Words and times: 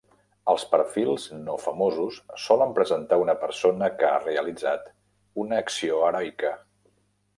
Els 0.51 0.63
perfils 0.69 1.25
no 1.49 1.57
famosos 1.65 2.17
solen 2.45 2.73
presentar 2.79 3.21
una 3.25 3.35
persona 3.43 3.91
que 4.01 4.09
ha 4.13 4.17
realitzat 4.25 4.89
una 5.45 5.61
acció 5.67 6.01
heroica. 6.09 6.57